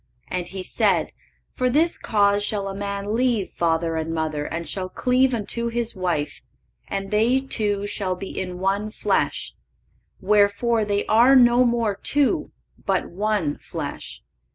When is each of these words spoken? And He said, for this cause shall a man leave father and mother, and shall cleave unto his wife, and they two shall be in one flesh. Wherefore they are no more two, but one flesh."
And 0.29 0.47
He 0.47 0.63
said, 0.63 1.11
for 1.53 1.69
this 1.69 1.95
cause 1.95 2.43
shall 2.43 2.67
a 2.67 2.73
man 2.73 3.15
leave 3.15 3.51
father 3.51 3.97
and 3.97 4.11
mother, 4.11 4.45
and 4.45 4.67
shall 4.67 4.89
cleave 4.89 5.31
unto 5.31 5.67
his 5.67 5.95
wife, 5.95 6.41
and 6.87 7.11
they 7.11 7.39
two 7.39 7.85
shall 7.85 8.15
be 8.15 8.31
in 8.41 8.57
one 8.57 8.89
flesh. 8.89 9.53
Wherefore 10.19 10.85
they 10.85 11.05
are 11.05 11.35
no 11.35 11.63
more 11.63 11.93
two, 11.95 12.49
but 12.83 13.11
one 13.11 13.59
flesh." 13.59 14.23